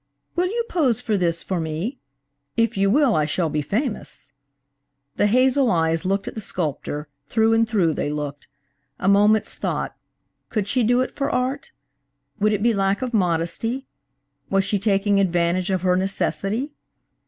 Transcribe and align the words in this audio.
"Will 0.35 0.47
you 0.47 0.65
pose 0.67 0.99
for 0.99 1.15
this 1.15 1.43
for 1.43 1.59
me? 1.59 1.99
If 2.57 2.75
you 2.75 2.89
will 2.89 3.15
I 3.15 3.27
shall 3.27 3.49
be 3.49 3.61
famous." 3.61 4.31
The 5.17 5.27
hazel 5.27 5.69
eyes 5.69 6.05
looked 6.05 6.27
at 6.27 6.33
the 6.33 6.41
sculptor; 6.41 7.07
through 7.27 7.53
and 7.53 7.69
through 7.69 7.93
they 7.93 8.09
looked. 8.09 8.47
A 8.97 9.07
moment's 9.07 9.59
thought. 9.59 9.95
Could 10.49 10.67
she 10.67 10.81
do 10.83 11.01
it 11.01 11.11
for 11.11 11.29
art? 11.29 11.71
Would 12.39 12.51
it 12.51 12.63
be 12.63 12.73
lack 12.73 13.03
of 13.03 13.13
modesty? 13.13 13.85
Was 14.49 14.65
she 14.65 14.79
taking 14.79 15.19
advantage 15.19 15.69
of 15.69 15.83
her 15.83 15.95
necessity? 15.95 16.71